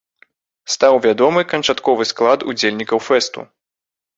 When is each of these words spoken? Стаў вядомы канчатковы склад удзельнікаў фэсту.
Стаў 0.75 0.93
вядомы 1.03 1.43
канчатковы 1.53 2.07
склад 2.13 2.47
удзельнікаў 2.49 3.07
фэсту. 3.11 3.39